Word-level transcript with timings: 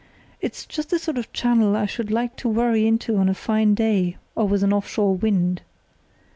It's 0.41 0.65
just 0.65 0.89
the 0.89 0.97
sort 0.97 1.19
of 1.19 1.31
channel 1.31 1.75
I 1.75 1.85
should 1.85 2.09
like 2.09 2.35
to 2.37 2.49
worry 2.49 2.87
into 2.87 3.17
on 3.17 3.29
a 3.29 3.35
fine 3.35 3.75
day 3.75 4.17
or 4.33 4.47
with 4.47 4.63
an 4.63 4.73
off 4.73 4.89
shore 4.89 5.15
wind. 5.15 5.61